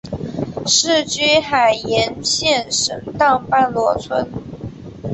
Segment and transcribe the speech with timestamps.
[0.65, 4.27] 世居海盐县沈荡半逻村。